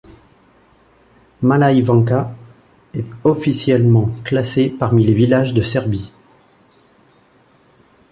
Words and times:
Mala 1.43 1.71
Ivanča 1.73 2.33
est 2.95 3.05
officiellement 3.23 4.09
classée 4.23 4.67
parmi 4.71 5.05
les 5.05 5.13
villages 5.13 5.53
de 5.53 5.61
Serbie. 5.61 6.11